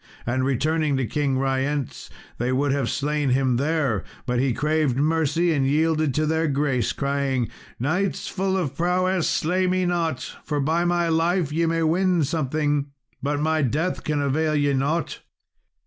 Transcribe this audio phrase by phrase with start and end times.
[0.25, 2.09] And returning to King Ryence
[2.39, 6.91] they would have slain him there, but he craved mercy, and yielded to their grace,
[6.91, 12.23] crying, "Knights full of prowess, slay me not; for by my life ye may win
[12.23, 12.87] something
[13.21, 15.19] but my death can avail ye nought."